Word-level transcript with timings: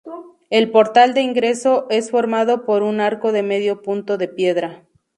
El 0.49 0.71
portal 0.71 1.13
de 1.13 1.21
ingreso 1.21 1.85
es 1.91 2.09
formado 2.09 2.65
por 2.65 2.81
un 2.81 3.01
arco 3.01 3.31
de 3.31 3.43
medio 3.43 3.83
punto 3.83 4.17
de 4.17 4.27
piedra. 4.27 4.83